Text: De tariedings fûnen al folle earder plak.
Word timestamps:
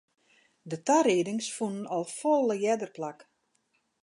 De 0.69 0.77
tariedings 0.87 1.47
fûnen 1.55 1.83
al 1.95 2.05
folle 2.17 2.55
earder 2.71 2.91
plak. 2.95 3.19